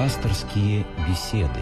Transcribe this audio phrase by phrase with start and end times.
[0.00, 1.60] Пасторские беседы.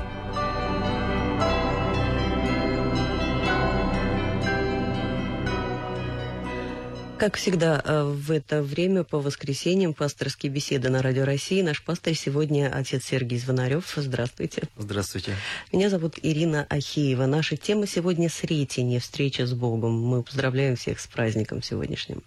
[7.18, 11.62] Как всегда, э, в это время по воскресеньям пасторские беседы на Радио России.
[11.62, 13.92] Наш пастор сегодня отец Сергей Звонарев.
[13.96, 14.62] Здравствуйте.
[14.76, 15.34] Здравствуйте.
[15.72, 17.26] Меня зовут Ирина Ахеева.
[17.26, 20.00] Наша тема сегодня Сретение, встреча с Богом.
[20.00, 22.22] Мы поздравляем всех с праздником сегодняшним.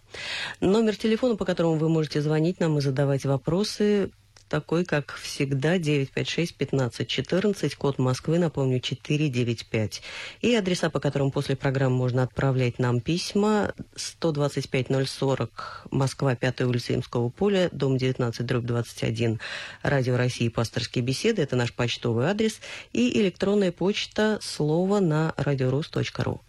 [0.60, 4.12] Номер телефона, по которому вы можете звонить нам и задавать вопросы,
[4.52, 10.02] такой, как всегда, 956-1514, код Москвы, напомню, 495.
[10.42, 15.50] И адреса, по которым после программы можно отправлять нам письма, 125-040,
[15.92, 19.40] Москва, 5 улица Имского поля, дом 19, дробь 21,
[19.84, 22.60] Радио России, пасторские беседы, это наш почтовый адрес,
[22.92, 26.42] и электронная почта слово на радиорус.ру.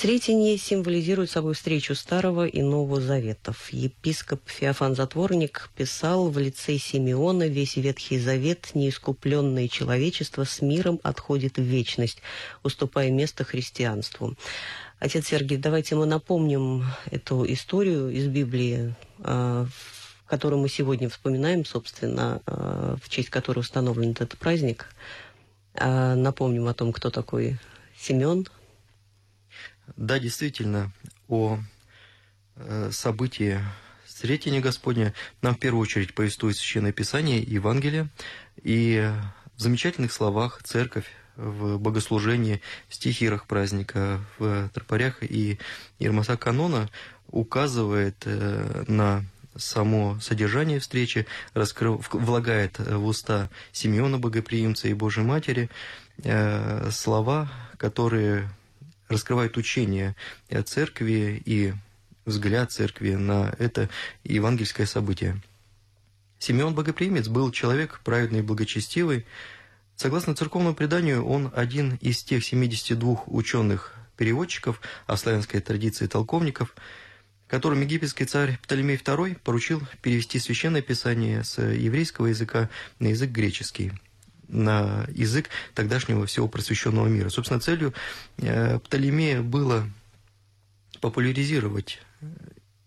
[0.00, 3.68] Сретение символизирует собой встречу Старого и Нового Заветов.
[3.68, 11.58] Епископ Феофан Затворник писал в лице Симеона «Весь Ветхий Завет, неискупленное человечество с миром отходит
[11.58, 12.22] в вечность,
[12.62, 14.38] уступая место христианству».
[15.00, 19.66] Отец Сергей, давайте мы напомним эту историю из Библии, а,
[20.26, 24.86] которую мы сегодня вспоминаем, собственно, а, в честь которой установлен этот праздник.
[25.74, 27.58] А, напомним о том, кто такой
[27.98, 28.46] Симеон,
[29.96, 30.92] да, действительно,
[31.28, 31.58] о
[32.56, 33.60] э, событии
[34.06, 38.08] Сретения Господня нам в первую очередь повествует Священное Писание, Евангелие,
[38.62, 39.10] и
[39.56, 45.58] в замечательных словах Церковь в богослужении, в стихирах праздника, в тропарях и
[45.98, 46.90] Ермаса канона
[47.30, 49.24] указывает э, на
[49.56, 55.70] само содержание встречи, раскрыв, влагает в уста Симеона Богоприимца и Божьей Матери
[56.22, 58.50] э, слова, которые
[59.10, 60.16] раскрывает учение
[60.64, 61.74] церкви и
[62.24, 63.90] взгляд церкви на это
[64.24, 65.42] евангельское событие.
[66.38, 69.26] Симеон Богоприимец был человек праведный и благочестивый.
[69.96, 76.74] Согласно церковному преданию, он один из тех 72 ученых-переводчиков, а в славянской традиции толковников,
[77.46, 82.70] которым египетский царь Птолемей II поручил перевести священное писание с еврейского языка
[83.00, 83.92] на язык греческий–
[84.50, 87.28] на язык тогдашнего всего просвещенного мира.
[87.28, 87.94] Собственно, целью
[88.38, 89.88] э, Птолемея было
[91.00, 92.26] популяризировать э,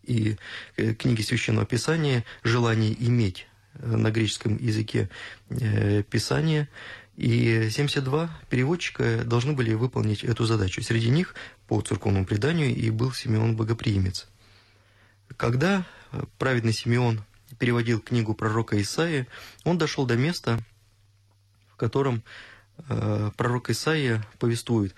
[0.03, 0.37] и
[0.77, 5.09] э, книги Священного Писания, желание иметь на греческом языке
[5.49, 6.69] Писание,
[7.15, 10.83] и 72 переводчика должны были выполнить эту задачу.
[10.83, 11.33] Среди них,
[11.67, 14.27] по церковному преданию, и был Симеон Богоприимец.
[15.37, 15.87] Когда
[16.37, 17.23] праведный Симеон
[17.57, 19.27] переводил книгу пророка Исаия,
[19.63, 20.59] он дошел до места,
[21.73, 22.23] в котором
[22.89, 24.95] э, пророк Исаия повествует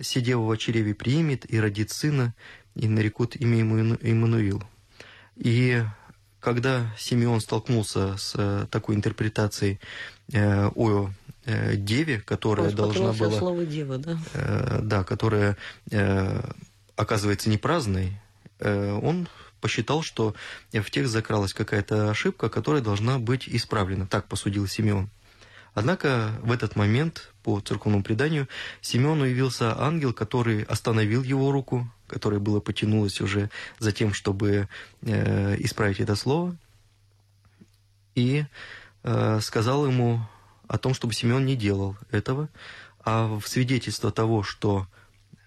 [0.00, 2.34] «Сидева в чреве примет и родит сына,
[2.74, 4.62] и нарекут имя ему Иммануил».
[5.36, 5.82] И
[6.40, 9.80] когда Симеон столкнулся с э, такой интерпретацией
[10.32, 11.10] э, о
[11.44, 13.38] э, деве, которая Он должна была...
[13.38, 14.18] слово «дева», да?
[14.32, 15.56] Э, да, которая
[15.90, 16.40] э,
[16.96, 18.20] оказывается не праздной,
[18.60, 19.28] э, он
[19.60, 20.34] посчитал, что
[20.72, 24.06] в тех закралась какая-то ошибка, которая должна быть исправлена.
[24.06, 25.10] Так посудил Симеон.
[25.76, 28.48] Однако в этот момент, по церковному преданию,
[28.80, 34.70] Симеону явился ангел, который остановил его руку, которая была потянулась уже за тем, чтобы
[35.02, 36.56] э, исправить это слово,
[38.14, 38.46] и
[39.02, 40.26] э, сказал ему
[40.66, 42.48] о том, чтобы Симеон не делал этого,
[43.04, 44.86] а в свидетельство того, что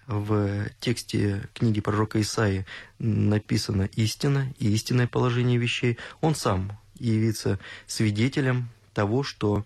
[0.06, 2.66] в тексте книги пророка Исаии
[3.00, 7.58] написана истина и истинное положение вещей, он сам явится
[7.88, 9.64] свидетелем того, что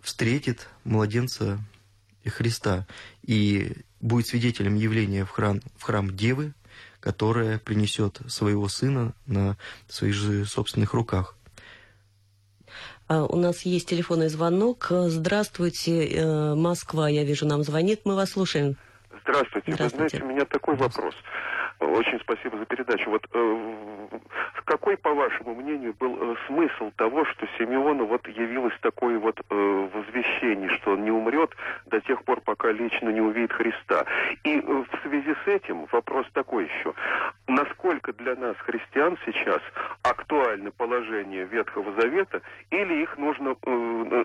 [0.00, 1.58] встретит младенца
[2.28, 2.86] Христа
[3.22, 6.52] и будет свидетелем явления в храм, в храм Девы,
[7.00, 9.56] которая принесет своего сына на
[9.88, 11.36] своих же собственных руках.
[13.08, 14.86] А, у нас есть телефонный звонок.
[14.90, 18.02] Здравствуйте, э, Москва, я вижу, нам звонит.
[18.04, 18.76] Мы вас слушаем.
[19.22, 19.72] Здравствуйте.
[19.72, 19.82] Здравствуйте.
[19.82, 21.14] Вы знаете, у меня такой вопрос.
[21.80, 23.10] Очень спасибо за передачу.
[23.10, 24.08] Вот э,
[24.64, 29.88] какой, по вашему мнению, был э, смысл того, что Симеону вот явилось такое вот э,
[29.92, 31.54] возвещение, что он не умрет
[31.86, 34.04] до тех пор, пока лично не увидит Христа?
[34.44, 36.94] И э, в связи с этим вопрос такой еще.
[37.48, 39.60] Насколько для нас, христиан, сейчас
[40.02, 42.40] актуально положение Ветхого Завета,
[42.70, 44.24] или их нужно э, э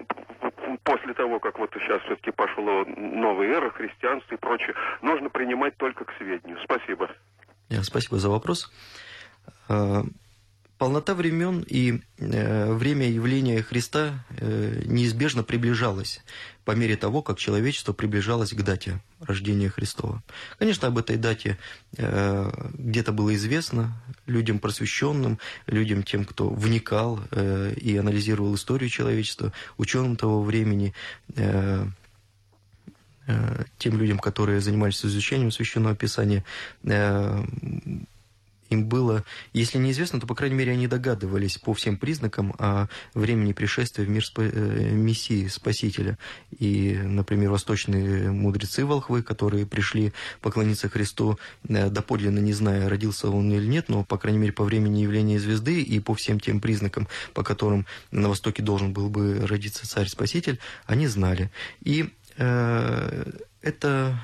[0.83, 6.05] после того, как вот сейчас все-таки пошла новая эра, христианства и прочее, нужно принимать только
[6.05, 6.57] к сведению?
[6.63, 7.09] Спасибо.
[7.83, 8.71] Спасибо за вопрос.
[9.69, 10.03] Э,
[10.77, 16.21] полнота времен и э, время явления Христа э, неизбежно приближалась
[16.65, 20.21] по мере того, как человечество приближалось к дате рождения Христова.
[20.59, 21.57] Конечно, об этой дате
[21.97, 29.53] э, где-то было известно людям просвещенным, людям тем, кто вникал э, и анализировал историю человечества,
[29.77, 30.93] ученым того времени,
[31.35, 31.85] э, э,
[33.77, 36.43] тем людям, которые занимались изучением священного писания.
[36.83, 37.43] Э,
[38.69, 43.53] им было, если неизвестно, то, по крайней мере, они догадывались по всем признакам о времени
[43.53, 46.17] пришествия в мир спа э, Мессии, Спасителя.
[46.59, 53.51] И, например, восточные мудрецы волхвы, которые пришли поклониться Христу, э, доподлинно не зная, родился он
[53.51, 57.07] или нет, но, по крайней мере, по времени явления звезды и по всем тем признакам,
[57.33, 61.51] по которым на Востоке должен был бы родиться Царь-Спаситель, они знали.
[61.83, 64.19] И э, это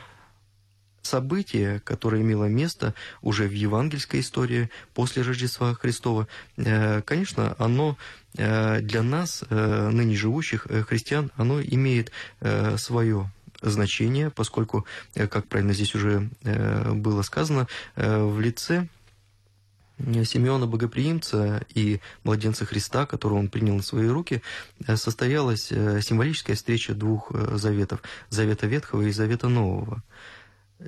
[1.06, 6.28] событие, которое имело место уже в евангельской истории после Рождества Христова,
[6.58, 7.98] э, конечно, оно
[8.38, 12.12] э, для нас, э, ныне живущих христиан, оно имеет
[12.78, 13.32] свое
[13.62, 18.88] значение, поскольку, как правильно здесь уже было сказано, в лице
[20.00, 24.42] Симеона Богоприимца и младенца Христа, которого он принял на свои руки,
[24.96, 30.04] состоялась символическая встреча двух заветов– Завета Ветхого и Завета Нового–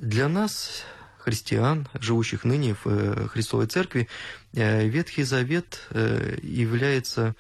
[0.01, 0.83] для нас,
[1.17, 4.09] христиан, живущих ныне в э, Христовой Церкви,
[4.53, 7.35] э, Ветхий Завет э, является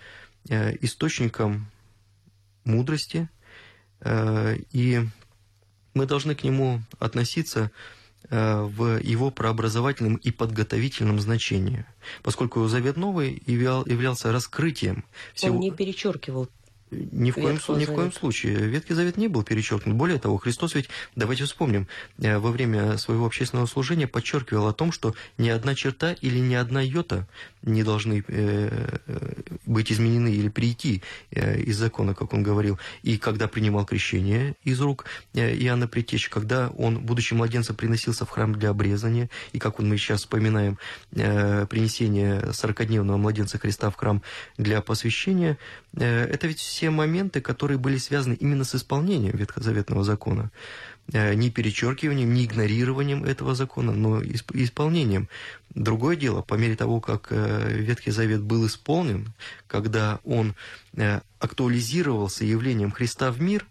[0.47, 1.71] источником
[2.65, 3.27] мудрости,
[4.05, 5.01] и
[5.95, 7.71] мы должны к нему относиться
[8.29, 11.85] в его прообразовательном и подготовительном значении,
[12.23, 15.55] поскольку Завет Новый являлся раскрытием всего...
[15.55, 16.49] Он не перечеркивал
[16.91, 18.55] ни в, коем, ни в коем случае.
[18.55, 19.95] Ветхий Завет не был перечеркнут.
[19.95, 21.87] Более того, Христос ведь, давайте вспомним,
[22.19, 26.53] э, во время своего общественного служения подчеркивал о том, что ни одна черта или ни
[26.53, 27.27] одна йота
[27.63, 29.33] не должны э, э,
[29.65, 31.01] быть изменены или прийти
[31.31, 32.79] из закона, как он говорил.
[33.01, 38.53] И когда принимал крещение из рук Иоанна Притечи, когда он, будучи младенцем, приносился в храм
[38.53, 40.77] для обрезания, и как мы сейчас вспоминаем
[41.11, 44.21] принесение 40-дневного младенца Христа в храм
[44.57, 45.57] для посвящения,
[45.93, 50.51] это ведь все моменты, которые были связаны именно с исполнением ветхозаветного закона.
[51.13, 55.29] Э, не перечеркиванием, не игнорированием этого закона, но исполнением.
[55.73, 59.31] Другое дело, по мере того, как э, Ветхий Завет был исполнен,
[59.67, 60.53] когда он
[60.97, 63.65] э, актуализировался явлением Христа в мир,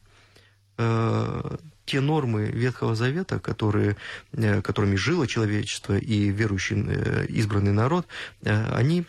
[1.84, 3.96] те нормы Ветхого Завета, которые,
[4.32, 8.06] э, которыми жило человечество и верующий э, избранный народ,
[8.42, 9.04] э, они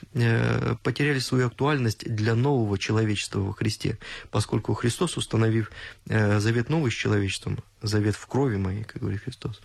[0.83, 3.98] потеряли свою актуальность для нового человечества во Христе,
[4.31, 5.72] поскольку Христос, установив
[6.06, 9.62] завет новый с человечеством, завет в крови моей, как говорит Христос,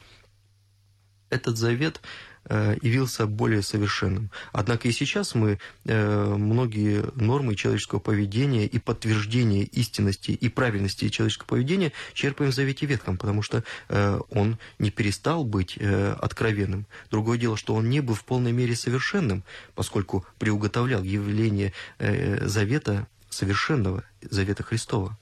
[1.31, 2.01] этот завет
[2.49, 4.31] явился более совершенным.
[4.53, 11.49] Однако и сейчас мы э, многие нормы человеческого поведения и подтверждение истинности и правильности человеческого
[11.49, 16.87] поведения черпаем в Завете Ветхом, потому что э, он не перестал быть откровенным.
[17.11, 19.45] Другое дело, что он не был в полной мере совершенным,
[19.75, 25.17] поскольку приуготовлял явление Завета совершенного, Завета Христова.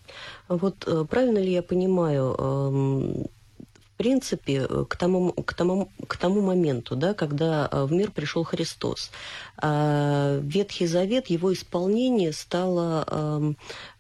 [0.49, 3.26] Вот правильно ли я понимаю, эм,
[3.99, 8.45] принципе, э, к тому, к тому, к тому моменту, да, когда э, в мир пришел
[8.45, 9.11] Христос,
[9.61, 13.56] а, Ветхий Завет, его исполнение стало эм,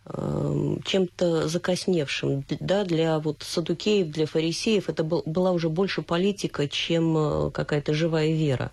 [0.06, 2.44] эм, чем-то закосневшим.
[2.60, 7.92] Да, для вот садукеев, для фарисеев это был, была уже больше политика, чем э, какая-то
[7.92, 8.70] живая вера.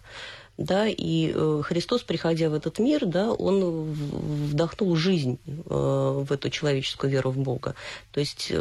[0.58, 7.32] Да, и Христос, приходя в этот мир, да, он вдохнул жизнь в эту человеческую веру
[7.32, 7.76] в Бога.
[8.14, 8.54] То есть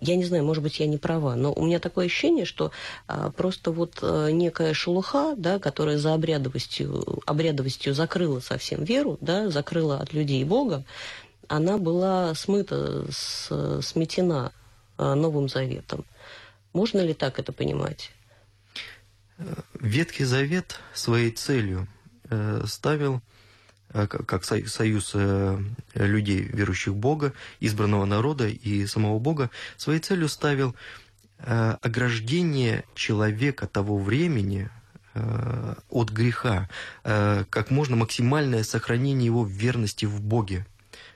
[0.00, 2.72] я не знаю, может быть, я не права, но у меня такое ощущение, что
[3.06, 9.50] а, просто вот а, некая шелуха, да, которая за обрядовостью, обрядовостью закрыла совсем веру, да,
[9.50, 10.84] закрыла от людей Бога,
[11.48, 14.52] она была смыта, с, сметена
[14.96, 16.04] а, Новым Заветом.
[16.72, 18.10] Можно ли так это понимать?
[19.74, 21.88] Ветхий Завет своей целью
[22.28, 23.29] э, ставил Э,
[23.92, 25.58] как союз э,
[25.94, 30.74] людей, верующих в Бога, избранного народа и самого Бога, своей целью ставил
[31.38, 34.70] э, ограждение человека того времени
[35.88, 36.68] от греха,
[37.02, 40.64] как можно максимальное сохранение его верности в Боге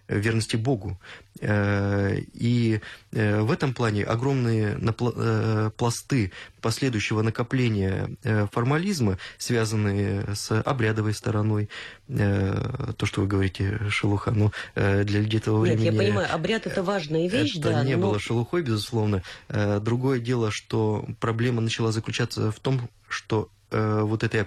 [0.09, 0.99] верности Богу.
[1.41, 2.81] Э, и
[3.13, 8.09] э, в этом плане огромные э, пласты последующего накопления
[8.53, 11.69] формализма, связанные с обрядовой стороной,
[12.07, 15.85] то, что вы говорите, шелуха, но для людей этого времени...
[15.85, 18.07] Нет, я понимаю, обряд– это важная вещь, это да, не но...
[18.09, 19.23] было шелухой, безусловно.
[19.51, 24.47] Другое дело, что проблема начала заключаться в том, что вот этой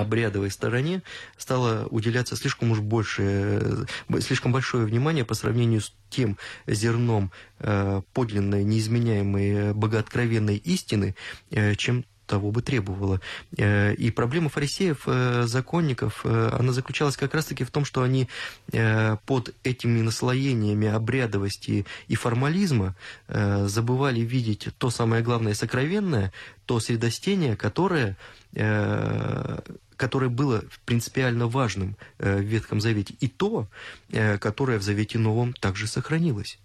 [0.00, 1.02] обрядовой стороне
[1.36, 3.86] стало уделяться слишком уж больше,
[4.20, 7.32] слишком большое внимание по сравнению с тем зерном
[8.12, 11.14] подлинной, неизменяемой, богооткровенной истины,
[11.76, 13.20] чем того бы требовало.
[13.56, 18.28] Э, и проблема фарисеев, э, законников, э, она заключалась как раз-таки в том, что они
[19.26, 22.94] под этими наслоениями обрядовости и формализма
[23.28, 26.32] забывали видеть то самое главное сокровенное,
[26.66, 28.18] то средостение, которое
[29.98, 33.68] которое было принципиально важным в Ветхом Завете, и то,
[34.40, 36.58] которое в Завете Новом также сохранилось.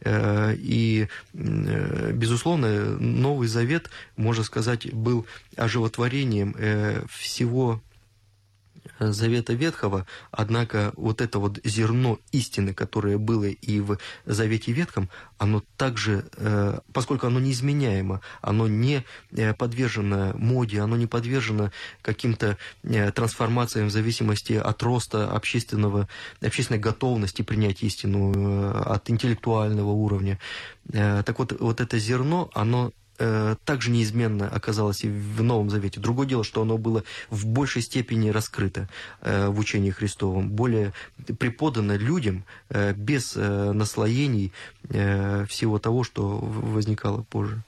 [0.00, 5.26] Э, и, э, безусловно, Новый Завет, можно сказать, был
[5.56, 7.80] оживотворением э, всего
[8.98, 15.62] Завета Ветхого, однако вот это вот зерно истины, которое было и в Завете Ветхом, оно
[15.76, 21.70] также, э, поскольку оно неизменяемо, оно не э, подвержено моде, оно не подвержено
[22.02, 26.08] каким-то э, трансформациям в зависимости от роста общественного,
[26.40, 30.38] общественной готовности принять истину, от интеллектуального уровня.
[30.90, 32.92] Так вот, вот это зерно, оно
[33.64, 36.00] также неизменно оказалось и в Новом Завете.
[36.00, 38.88] Другое дело, что оно было в большей степени раскрыто
[39.22, 40.92] э, в учении Христовом, более
[41.38, 47.62] преподано людям э, без э, наслоений э, всего того, что возникало позже.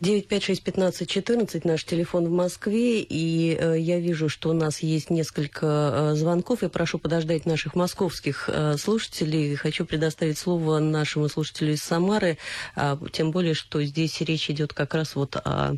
[0.00, 6.14] 956-15-14, наш телефон в Москве, и э, я вижу, что у нас есть несколько э,
[6.14, 9.54] звонков, и прошу подождать наших московских э, слушателей.
[9.56, 12.38] Хочу предоставить слово нашему слушателю из Самары,
[12.76, 15.74] э, тем более, что здесь речь идет как раз вот о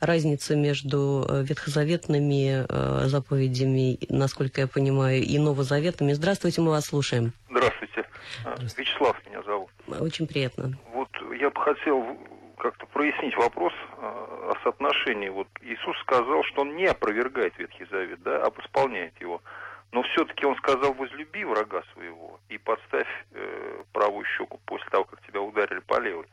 [0.00, 6.12] разнице между э, ветхозаветными э, заповедями, насколько я понимаю, и новозаветными.
[6.12, 7.32] Здравствуйте, мы вас слушаем.
[7.50, 8.04] Здравствуйте.
[8.40, 8.74] Здравствуйте.
[8.78, 9.71] Вячеслав меня зовут.
[10.00, 10.72] Очень приятно.
[10.92, 11.08] Вот
[11.38, 12.18] я бы хотел
[12.58, 15.28] как-то прояснить вопрос э, о соотношении.
[15.28, 19.42] Вот Иисус сказал, что он не опровергает Ветхий Завет, да, а исполняет его.
[19.90, 25.20] Но все-таки он сказал, возлюби врага своего и подставь э, правую щеку после того, как
[25.26, 26.26] тебя ударили по левой.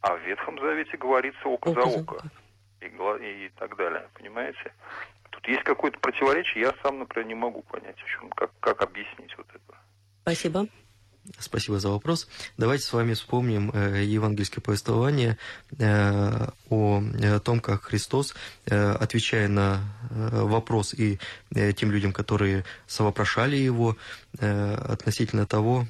[0.00, 2.16] А в Ветхом Завете говорится око, око за око.
[2.80, 4.72] И, и так далее, понимаете?
[5.30, 9.36] Тут есть какое-то противоречие, я сам, например, не могу понять, в чем, как, как объяснить
[9.36, 9.78] вот это.
[10.22, 10.66] Спасибо.
[11.38, 12.26] Спасибо за вопрос.
[12.56, 15.38] Давайте с вами вспомним э, евангельское повествование
[15.78, 18.34] э, о, о том, как Христос,
[18.66, 21.18] э, отвечая на э, вопрос и
[21.54, 23.96] э, тем людям, которые совопрошали его
[24.38, 25.86] э, относительно того,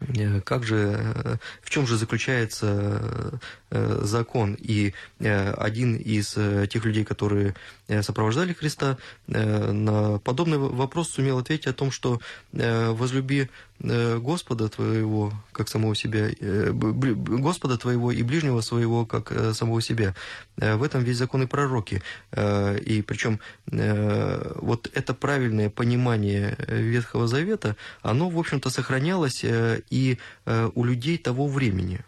[0.00, 3.40] Э, как же, э, в чем же заключается
[3.70, 4.54] э, закон?
[4.54, 6.36] И один из
[6.68, 7.54] тех людей, которые
[8.02, 12.20] сопровождали Христа, на подобный вопрос сумел ответить о том, что
[12.52, 13.50] возлюби
[13.80, 20.14] Господа твоего, как самого себя, Господа твоего и ближнего своего, как самого себя.
[20.56, 22.02] В этом весь закон и пророки.
[22.36, 30.84] И причем вот это правильное понимание Ветхого Завета, оно, в общем-то, сохранялось и э, у
[30.84, 32.00] людей того времени,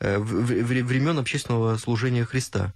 [0.00, 2.72] э, времен общественного служения Христа.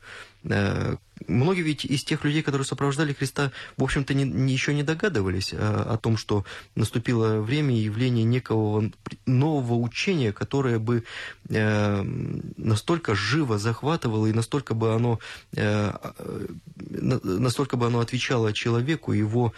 [1.23, 4.83] Э, многие ведь из тех людей, которые сопровождали Христа, в общем-то, не, не, еще не
[4.83, 8.91] догадывались о том, что наступило время явления некого
[9.27, 11.05] нового учения, которое бы
[11.49, 15.19] настолько живо захватывало и настолько бы оно,
[15.53, 19.53] настолько бы оно отвечало человеку, его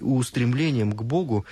[0.00, 1.44] устремлением к Богу,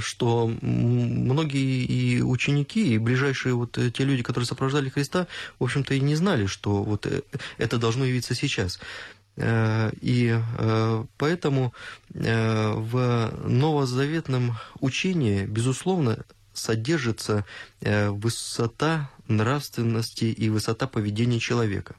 [0.00, 5.26] что многие и ученики, и ближайшие вот э, те люди, которые сопровождали Христа,
[5.58, 7.22] в общем-то и не знали, что вот э,
[7.58, 8.78] это должно явиться сейчас.
[9.36, 10.38] Э, и
[11.18, 11.74] поэтому
[12.10, 17.44] в новозаветном учении, безусловно, содержится
[17.80, 21.96] высота нравственности и высота поведения человека.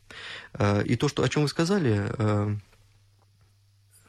[0.86, 2.56] И то, что, о чем вы сказали, Э,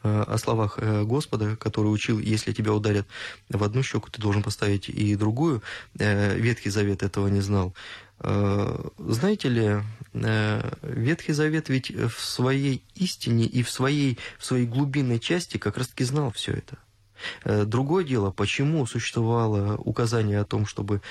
[0.03, 3.07] о словах э, Господа, который учил, если тебя ударят
[3.49, 5.61] в одну щеку, ты должен поставить и другую.
[5.99, 7.73] Э, Ветхий Завет этого не знал.
[8.19, 9.77] Знаете ли,
[10.81, 16.03] Ветхий Завет ведь в своей истине и в своей, в своей глубинной части как раз-таки
[16.03, 17.65] знал все это.
[17.65, 21.01] Другое дело, почему существовало указание о том, чтобы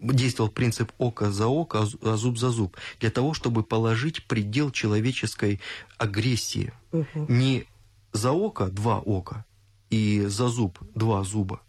[0.00, 5.60] действовал принцип око за око, а зуб за зуб, для того, чтобы положить предел человеческой
[5.98, 6.72] агрессии.
[6.92, 7.26] Угу.
[7.28, 7.66] Не
[8.12, 9.44] за око два ока
[9.90, 11.60] и за зуб два зуба,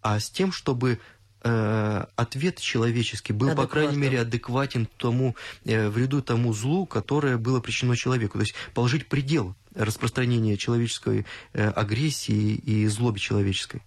[0.00, 0.98] а с тем, чтобы
[1.42, 7.60] э, ответ человеческий был, по крайней мере, адекватен тому э, вреду, тому злу, которое было
[7.60, 8.38] причинено человеку.
[8.38, 13.82] То есть положить предел распространения человеческой э, агрессии и злобе человеческой.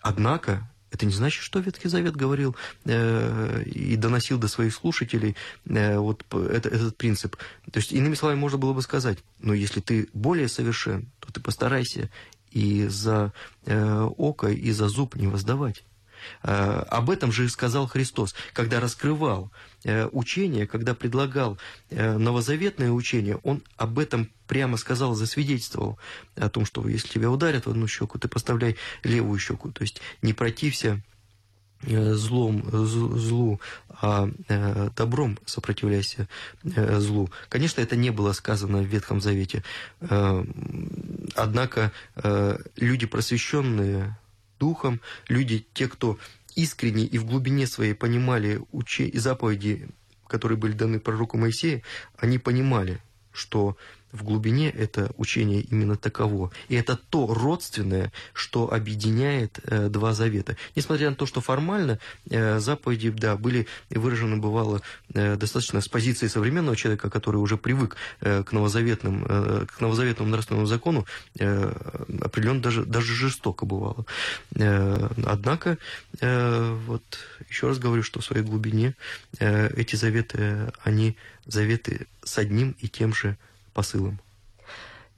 [0.00, 5.98] Однако Это не значит, что Ветхий Завет говорил э, и доносил до своих слушателей э,
[5.98, 7.36] вот это, этот принцип.
[7.70, 11.40] То есть, иными словами, можно было бы сказать, но если ты более совершен, то ты
[11.40, 12.08] постарайся
[12.50, 13.32] и за
[13.64, 15.84] э, око, и за зуб не воздавать.
[16.42, 19.50] Э, об этом же и сказал Христос, когда раскрывал
[20.12, 21.58] учение, когда предлагал
[21.90, 25.98] э, новозаветное учение, он об этом прямо сказал, засвидетельствовал
[26.34, 29.70] о том, что если тебя ударят в одну щеку, ты поставляй левую щеку.
[29.70, 31.02] То есть не протився
[31.82, 34.28] злом, злу, а
[34.96, 36.26] добром сопротивляйся
[36.64, 37.28] злу.
[37.48, 39.62] Конечно, это не было сказано в Ветхом Завете.
[41.34, 41.92] Однако
[42.76, 44.18] люди просвещенные
[44.58, 46.18] духом, люди, те, кто
[46.56, 49.16] искренне и в глубине своей понимали учи...
[49.16, 49.88] заповеди,
[50.26, 51.82] которые были даны пророку Моисею,
[52.18, 53.00] они понимали,
[53.32, 53.76] что
[54.16, 56.50] в глубине это учение именно таково.
[56.68, 60.56] И это то родственное, что объединяет э, два завета.
[60.74, 61.98] Несмотря на то, что формально
[62.30, 64.82] э, заповеди, да, были выражены, бывало,
[65.14, 70.30] э, достаточно с позиции современного человека, который уже привык э, к, новозаветным, э, к новозаветному
[70.30, 71.06] нравственному закону,
[71.38, 71.72] э,
[72.22, 74.06] определенно даже, даже жестоко бывало.
[74.54, 75.78] Э, однако,
[76.20, 77.02] э, вот
[77.48, 78.94] еще раз говорю, что в своей глубине
[79.38, 83.36] э, эти заветы, они заветы с одним и тем же
[83.76, 84.18] посылом.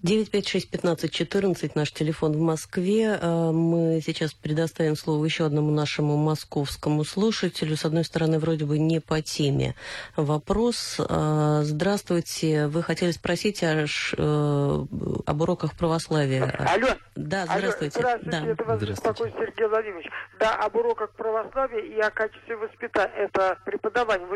[0.05, 3.19] 956-1514, наш телефон в Москве.
[3.21, 7.77] Э, мы сейчас предоставим слово еще одному нашему московскому слушателю.
[7.77, 9.75] С одной стороны, вроде бы не по теме.
[10.15, 11.01] Вопрос.
[11.01, 12.69] Э, здравствуйте.
[12.69, 14.85] Вы хотели спросить о, э,
[15.27, 16.45] об уроках православия.
[16.45, 16.95] Алло.
[17.17, 17.99] Да, здравствуйте.
[17.99, 18.47] Алло, здравствуйте.
[18.47, 18.53] Да.
[18.53, 20.07] Это вас беспокоит Сергей Владимирович.
[20.39, 23.15] Да, об уроках православия и о качестве воспитания.
[23.17, 24.29] Это преподавание.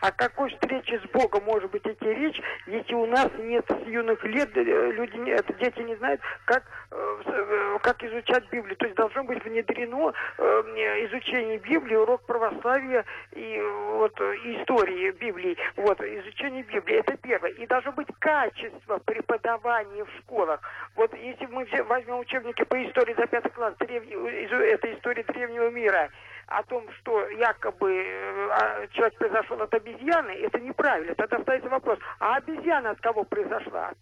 [0.00, 4.22] О какой встрече с Богом может быть идти речь, если у нас нет с юных
[4.22, 8.76] лет людей люди, это дети не знают, как, э, э, как изучать Библию.
[8.76, 10.42] То есть должно быть внедрено э,
[11.06, 13.60] изучение Библии, урок православия и
[13.92, 15.56] вот истории Библии.
[15.76, 17.50] Вот, изучение Библии, это первое.
[17.50, 20.60] И должно быть качество преподавания в школах.
[20.96, 26.10] Вот если мы возьмем учебники по истории за пятый класс, древний, это история древнего мира,
[26.48, 28.04] о том, что якобы
[28.50, 31.14] а, человек произошел от обезьяны, это неправильно.
[31.14, 33.92] Тогда остается вопрос, а обезьяна от кого произошла?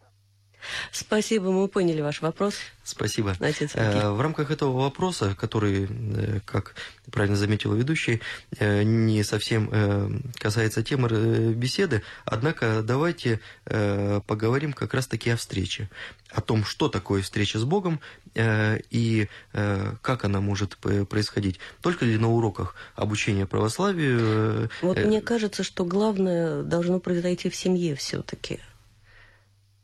[0.92, 2.54] Спасибо, мы поняли ваш вопрос.
[2.86, 3.36] Спасибо.
[3.40, 6.76] Отец э, в рамках этого вопроса, который, э, как
[7.10, 8.22] правильно заметила ведущий,
[8.58, 11.08] э, не совсем касается темы
[11.52, 15.90] беседы, однако давайте поговорим как раз-таки о встрече,
[16.30, 18.00] о том, что такое встреча с Богом
[18.34, 21.58] и как она может происходить.
[21.80, 24.70] Только ли на уроках обучения православию?
[24.82, 28.60] Вот мне кажется, что главное должно произойти в семье все-таки.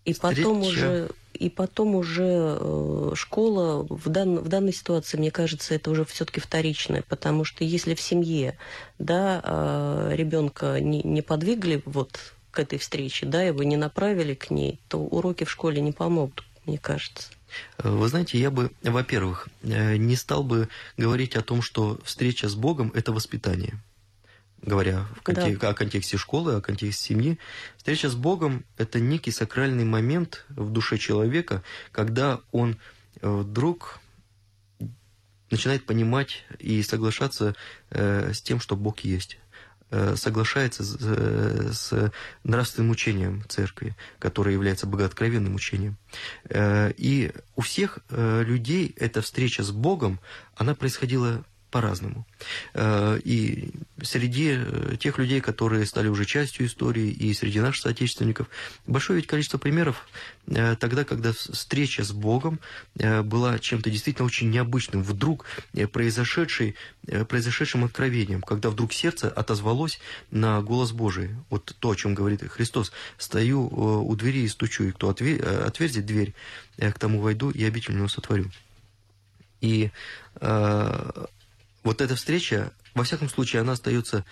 [0.05, 0.43] И Встреча.
[0.43, 5.91] потом уже, и потом уже э, школа в, дан, в данной ситуации, мне кажется, это
[5.91, 8.59] уже все-таки вторичное, потому что если в семье,
[8.99, 14.51] да, э, ребенка не, не подвигли вот к этой встрече, да, его не направили к
[14.51, 17.29] ней, то уроки в школе не помогут, мне кажется.
[17.79, 22.55] Вы знаете, я бы, во-первых, э, не стал бы говорить о том, что встреча с
[22.55, 23.79] Богом– это воспитание
[24.63, 25.71] говоря в контек- да.
[25.71, 27.39] о контексте школы, о контексте семьи.
[27.77, 32.79] Встреча с Богом– это некий сакральный момент в душе человека, когда он
[33.21, 34.01] э, вдруг
[35.51, 37.55] начинает понимать и соглашаться
[37.91, 39.39] э, с тем, что Бог есть
[39.91, 40.97] э, соглашается с,
[41.77, 42.13] с
[42.45, 45.99] нравственным учением церкви, которое является богооткровенным учением.
[46.49, 50.21] И у всех людей эта встреча с Богом,
[50.57, 52.25] она происходила по-разному.
[52.75, 53.71] Э, и
[54.03, 58.47] среди э, тех людей, которые стали уже частью истории, и среди наших соотечественников,
[58.87, 60.07] большое ведь количество примеров
[60.47, 62.61] э, тогда, когда встреча с Богом
[62.95, 65.47] была чем-то действительно очень необычным, вдруг
[65.93, 66.77] произошедшей,
[67.29, 69.99] произошедшим откровением, когда вдруг сердце отозвалось
[70.31, 71.31] на голос Божий.
[71.49, 72.93] Вот то, о чем говорит Христос.
[73.17, 76.35] «Стою у двери и стучу, и кто отверзит дверь,
[76.77, 78.51] к тому войду и обитель сотворю».
[79.63, 79.91] И
[81.83, 84.25] вот эта встреча, во всяком случае, она остается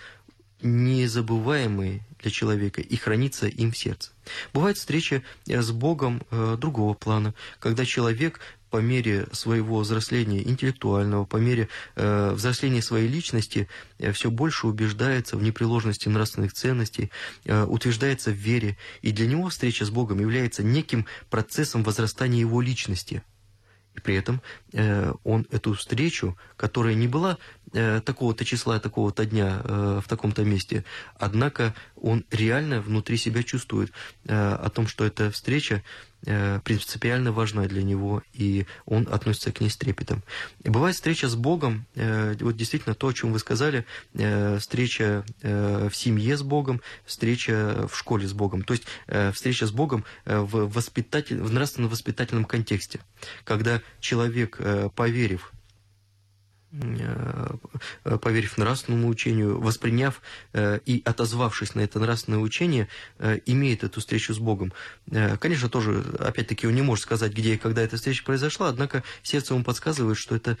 [0.61, 4.11] незабываемой для человека и хранится им в сердце.
[4.53, 11.25] Бывает встреча э, с Богом э, другого плана, когда человек по мере своего взросления интеллектуального,
[11.25, 17.11] по мере э, взросления своей личности э, все больше убеждается в непреложности нравственных ценностей,
[17.45, 22.61] э, утверждается в вере, и для него встреча с Богом является неким процессом возрастания его
[22.61, 23.23] личности–
[23.95, 24.41] и при этом
[24.73, 27.37] э, он эту встречу, которая не была
[27.73, 30.85] э, такого-то числа, такого-то дня э, в таком-то месте,
[31.19, 33.91] однако он реально внутри себя чувствует
[34.25, 35.83] э, о том, что эта встреча
[36.23, 40.23] принципиально важна для него, и он относится к ней с трепетом.
[40.63, 43.85] И бывает встреча с Богом, вот действительно то, о чем вы сказали,
[44.59, 48.83] встреча в семье с Богом, встреча в школе с Богом, то есть
[49.33, 52.99] встреча с Богом в, воспитатель, в нравственно-воспитательном контексте,
[53.43, 54.59] когда человек,
[54.95, 55.60] поверив Э,
[58.03, 60.21] поверив нравственному учению, восприняв
[60.53, 62.87] э, и отозвавшись на это нравственное учение,
[63.19, 64.71] э, имеет эту встречу с Богом.
[65.39, 69.53] Конечно, тоже, опять-таки, он не может сказать, где и когда эта встреча произошла, однако сердце
[69.53, 70.57] ему подсказывает, что эта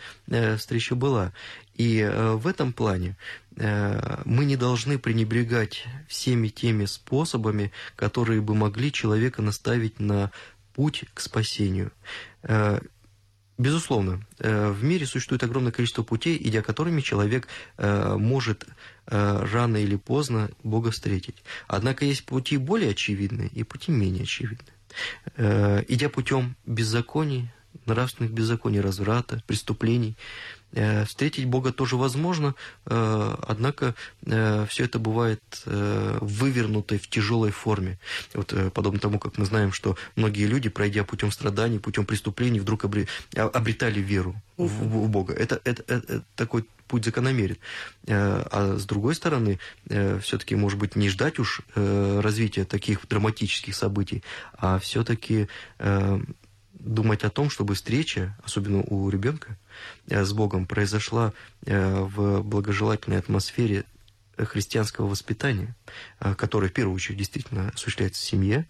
[0.57, 1.31] встреча была.
[1.75, 3.15] И в этом плане
[3.55, 10.31] мы не должны пренебрегать всеми теми способами, которые бы могли человека наставить на
[10.73, 11.91] путь к спасению.
[13.61, 17.47] Безусловно, э, в мире существует огромное количество путей, идя которыми человек
[17.77, 18.65] э, может
[19.05, 21.43] э, рано или поздно Бога встретить.
[21.67, 24.73] Однако есть пути более очевидные и пути менее очевидные.
[25.87, 27.49] Идя путем беззаконий,
[27.85, 30.15] нравственных беззаконий, разврата, преступлений,
[30.73, 33.93] Э, встретить Бога тоже возможно, э, однако
[34.25, 37.99] э, все это бывает вывернутой в тяжелой форме.
[38.33, 42.85] Вот, подобно тому, как мы знаем, что многие люди, пройдя путем страданий, путем преступлений, вдруг
[42.85, 45.33] а, обретали веру в, в Бога.
[45.33, 47.57] Это, это, это такой путь закономерен.
[48.07, 54.23] А с другой стороны, все-таки, может быть, не ждать уж развития таких драматических событий,
[54.57, 55.47] а все-таки
[56.83, 59.57] думать о том, чтобы встреча, особенно у ребенка,
[60.07, 61.33] э, с Богом произошла
[61.65, 63.85] э, в благожелательной атмосфере
[64.37, 65.75] христианского воспитания,
[66.19, 68.67] э, которое в первую очередь действительно осуществляется в семье,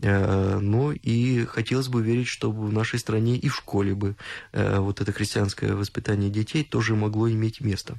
[0.00, 4.14] но и хотелось бы верить, чтобы в нашей стране и в школе бы
[4.52, 7.96] вот это христианское воспитание детей тоже могло иметь место.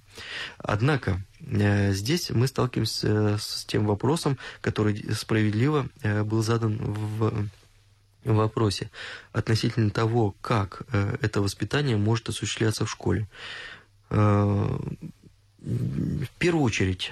[0.60, 5.90] Однако здесь мы сталкиваемся с тем вопросом, который справедливо
[6.24, 7.50] был задан в
[8.24, 8.90] вопросе
[9.32, 13.28] относительно того, как э, это воспитание может осуществляться в школе.
[14.10, 14.80] Э,
[15.62, 17.12] в первую очередь,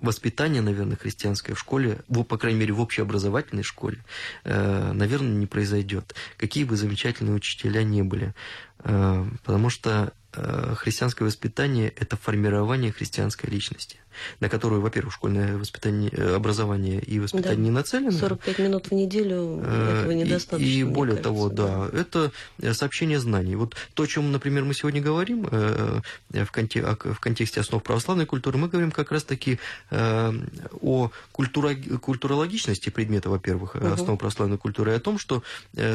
[0.00, 4.04] воспитание, наверное, христианское в школе, по крайней мере, в общеобразовательной школе,
[4.44, 6.14] э, наверное, не произойдет.
[6.36, 8.34] Какие бы замечательные учителя не были.
[8.78, 13.98] Потому что христианское воспитание– это формирование христианской личности
[14.40, 17.62] на которую, во-первых, школьное воспитание, э, образование и воспитание да.
[17.62, 18.12] не нацелено.
[18.12, 20.64] 45 минут в неделю э, этого недостаточно.
[20.64, 23.56] И, и более кажется, того, да, да, это э, сообщение знаний.
[23.56, 28.58] Вот то, о чем, например, мы сегодня говорим в, конте в контексте основ православной культуры,
[28.58, 29.58] мы говорим как раз-таки
[29.90, 33.86] о культура культурологичности предмета, во-первых, угу.
[33.86, 35.42] основ православной культуры, и о том, что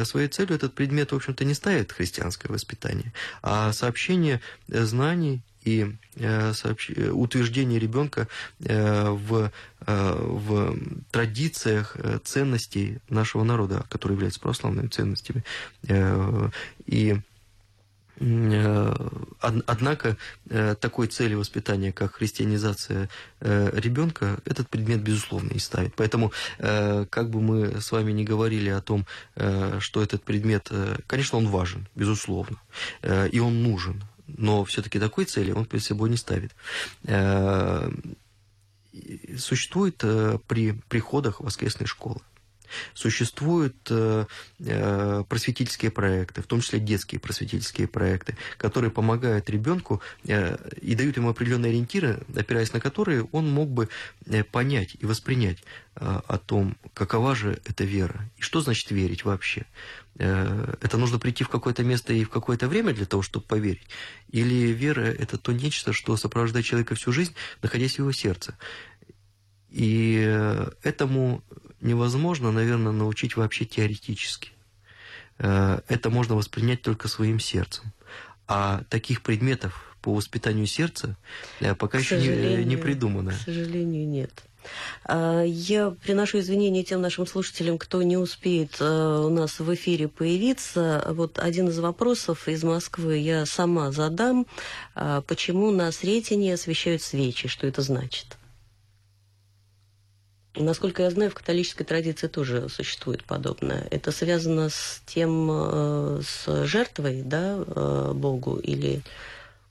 [0.04, 6.52] своей целью этот предмет, в общем-то, не ставит христианское воспитание, а сообщение знаний и э,
[6.52, 6.90] сообщ...
[6.90, 8.28] утверждение ребенка
[8.60, 9.50] э, в,
[9.86, 10.78] э, в
[11.10, 15.44] традициях ценностей нашего народа, которые являются православными ценностями.
[16.86, 17.16] И
[19.40, 20.16] Однако
[20.80, 23.08] такой цели воспитания, как христианизация
[23.40, 25.94] ребенка, этот предмет, безусловно, не ставит.
[25.96, 29.04] Поэтому, как бы мы с вами не говорили о том,
[29.80, 30.70] что этот предмет,
[31.08, 32.58] конечно, он важен, безусловно,
[33.32, 36.52] и он нужен но все-таки такой цели он перед собой не ставит.
[37.04, 37.90] Э,
[39.38, 42.20] существует э, при приходах воскресной школы.
[42.94, 44.26] Существуют э,
[44.60, 51.16] э, просветительские проекты, в том числе детские просветительские проекты, которые помогают ребенку э, и дают
[51.16, 53.88] ему определенные ориентиры, опираясь на которые он мог бы
[54.50, 55.62] понять и воспринять
[55.94, 59.66] о том, какова же эта вера и что значит верить вообще.
[60.16, 63.86] Это нужно прийти в какое-то место и в какое-то время для того, чтобы поверить?
[64.30, 68.56] Или вера– это то нечто, что сопровождает человека всю жизнь, находясь в его сердце?
[69.70, 70.14] И
[70.82, 71.42] этому
[71.84, 74.50] невозможно, наверное, научить вообще теоретически.
[75.38, 77.92] Э, это можно воспринять только своим сердцем.
[78.46, 81.16] А таких предметов по воспитанию сердца
[81.78, 83.32] пока еще не, не придумано.
[83.32, 84.44] К сожалению, нет.
[85.04, 90.08] А, я приношу извинения тем нашим слушателям, кто не успеет э, у нас в эфире
[90.08, 91.04] появиться.
[91.10, 94.46] Вот один из вопросов из Москвы я сама задам.
[94.94, 97.48] А, почему на Сретенье освещают свечи?
[97.48, 98.38] Что это значит?
[100.56, 103.86] Насколько я знаю, в католической традиции тоже существует подобное.
[103.90, 109.02] Это связано с тем, э, с жертвой, да, э, Богу или...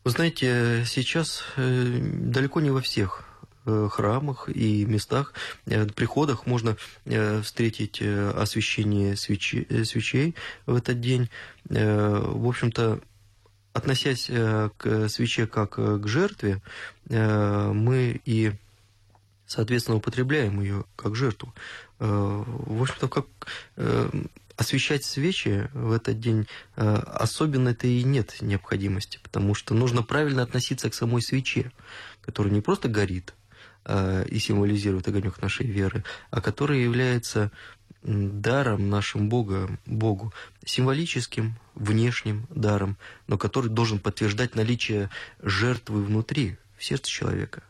[0.04, 3.24] Вы знаете, сейчас далеко не во всех
[3.66, 5.34] Э, храмах и местах,
[5.68, 11.30] э, приходах можно э, встретить освещение свечи, свечей в этот день.
[11.64, 13.00] В общем-то,
[13.72, 14.30] относясь
[14.78, 16.62] к свече как к жертве,
[17.08, 18.52] мы и,
[19.54, 21.54] соответственно, употребляем ее как жертву.
[22.00, 23.28] В общем-то, как
[24.56, 30.90] освещать свечи в этот день э, особенно-то и нет необходимости, потому что нужно правильно относиться
[30.90, 31.72] к самой свече,
[32.22, 33.34] которая не просто горит
[33.86, 37.52] э, и символизирует огонек нашей веры, а которая является
[38.04, 40.34] даром нашим Бога, Богу,
[40.66, 45.10] символическим, внешним даром, но который должен подтверждать наличие
[45.42, 47.64] жертвы внутри, в сердце человека.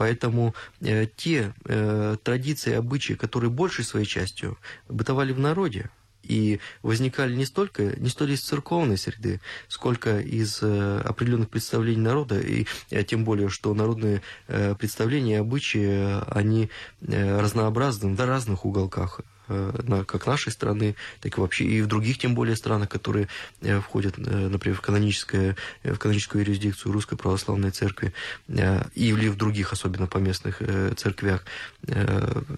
[0.00, 4.56] Э, поэтому э, те э, традиции, обычаи, которые большей своей частью
[4.88, 5.90] бытовали в народе,
[6.22, 12.66] и возникали не столько, не столь из церковной среды, сколько из определенных представлений народа, и
[13.06, 20.52] тем более, что народные представления и обычаи, они разнообразны в разных уголках Э, как нашей
[20.52, 23.26] страны, так и вообще и в других, тем более, странах, которые
[23.62, 28.12] э, входят, э, например, в, каноническое, в каноническую юрисдикцию Русской Православной Церкви
[28.48, 30.62] или в других, особенно поместных
[30.96, 31.44] церквях.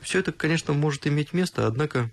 [0.02, 2.10] Все это, конечно, может иметь место, однако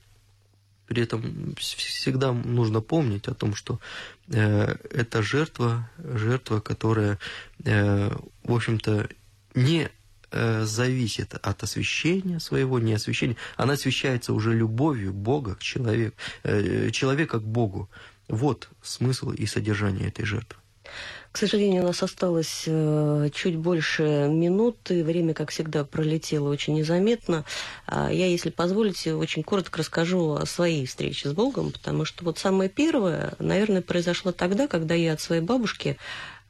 [0.88, 3.80] при этом всегда нужно помнить о том, что
[4.28, 7.20] это жертва, жертва, которая,
[7.60, 8.20] в
[8.54, 9.10] общем-то,
[9.56, 9.90] не
[10.32, 13.36] Э, зависит от освящения своего, не освящения.
[13.58, 17.90] Она освящается уже любовью Бога к человеку, э, человека к Богу.
[18.28, 20.60] Вот смысл и содержание этой жертвы.
[21.32, 25.04] К сожалению, у нас осталось э, чуть больше минуты.
[25.04, 27.44] Время, как всегда, пролетело очень незаметно.
[27.88, 32.38] А я, если позволите, очень коротко расскажу о своей встрече с Богом, потому что вот
[32.38, 35.98] самое первое, наверное, произошло тогда, когда я от своей бабушки,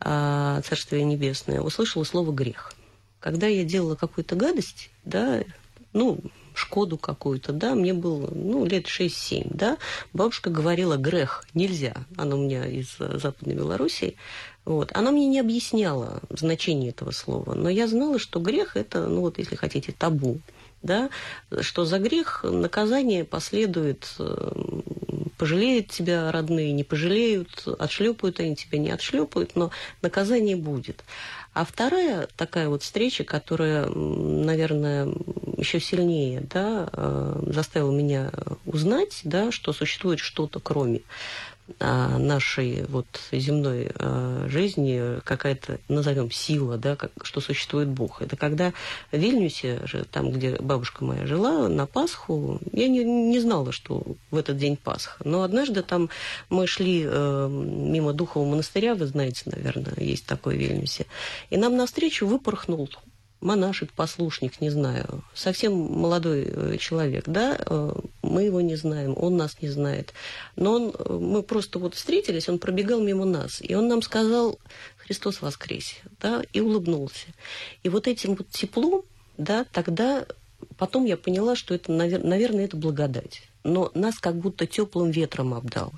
[0.01, 2.73] а, Царствие Небесное, услышала слово «грех»
[3.19, 5.43] когда я делала какую-то гадость, да,
[5.93, 6.19] ну,
[6.59, 9.77] Шкоду какую-то, да, мне было, ну, лет 6-7, да,
[10.11, 14.17] бабушка говорила, грех, нельзя, она у меня из Западной Белоруссии,
[14.65, 19.21] вот, она мне не объясняла значение этого слова, но я знала, что грех– это, ну,
[19.21, 20.39] вот, если хотите, табу,
[20.81, 21.09] да,
[21.61, 24.51] что за грех наказание последует, э,
[25.37, 31.03] пожалеют тебя родные, не пожалеют, отшлепают они тебя, не отшлепают, но наказание будет.
[31.53, 35.07] А вторая такая вот встреча, которая, наверное,
[35.57, 38.31] еще сильнее да, э, заставила меня
[38.65, 41.01] узнать, да, что существует что-то кроме
[41.79, 48.21] нашей вот земной э, жизни какая-то, назовем, сила, да, как, что существует Бог.
[48.21, 48.73] Это когда
[49.11, 54.37] в Вильнюсе, там, где бабушка моя жила, на Пасху, я не, не знала, что в
[54.37, 55.21] этот день Пасха.
[55.23, 56.09] Но однажды там
[56.49, 61.05] мы шли э, мимо Духового монастыря, вы знаете, наверное, есть такой в Вильнюсе,
[61.49, 62.87] и нам навстречу выпорхнул
[63.41, 69.37] монашек, послушник, не знаю, совсем молодой э, человек, да, э, мы его не знаем, он
[69.37, 70.13] нас не знает.
[70.55, 74.59] Но он, э, мы просто вот встретились, он пробегал мимо нас, и он нам сказал
[74.97, 77.27] «Христос воскресе», да, и улыбнулся.
[77.83, 79.03] И вот этим вот теплом,
[79.37, 80.25] да, тогда
[80.77, 83.43] потом я поняла, что это, наверное, это благодать.
[83.63, 85.93] Но нас как будто теплым ветром обдал.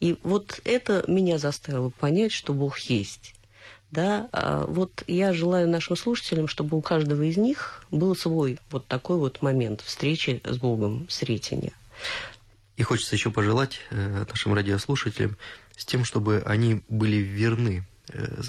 [0.00, 3.34] И вот это меня заставило понять, что Бог есть.
[3.90, 8.86] Да, а вот я желаю нашим слушателям, чтобы у каждого из них был свой вот
[8.86, 11.72] такой вот момент встречи с Богом, сретения.
[12.76, 15.36] И хочется еще пожелать э, нашим радиослушателям
[15.76, 18.42] с тем, чтобы они были верны, э,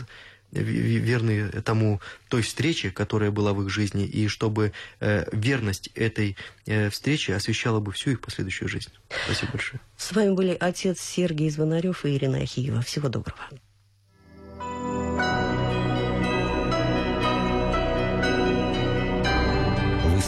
[0.52, 6.36] верны тому той встрече, которая была в их жизни, и чтобы э, верность этой
[6.92, 8.92] встречи освещала бы всю их последующую жизнь.
[9.26, 9.80] Спасибо большое.
[9.98, 12.82] С вами были отец Сергей Звонарев и Ирина Ахиева.
[12.82, 13.40] Всего доброго.